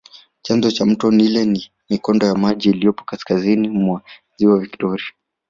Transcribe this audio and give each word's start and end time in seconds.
Chanzo 0.41 0.71
cha 0.71 0.85
mto 0.85 1.11
nile 1.11 1.45
ni 1.45 1.71
mikondo 1.89 2.27
ya 2.27 2.35
maji 2.35 2.69
iliyopo 2.69 3.03
kaskazini 3.03 3.69
mwa 3.69 4.01
ziwa 4.35 4.59
Victoria 4.59 5.05